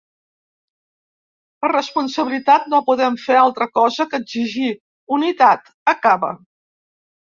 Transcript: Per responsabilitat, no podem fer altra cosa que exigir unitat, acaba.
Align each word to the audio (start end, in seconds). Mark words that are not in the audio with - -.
Per 1.65 1.69
responsabilitat, 1.73 2.65
no 2.73 2.79
podem 2.89 3.19
fer 3.27 3.37
altra 3.41 3.69
cosa 3.81 4.07
que 4.15 4.21
exigir 4.25 4.73
unitat, 5.19 5.71
acaba. 5.95 6.33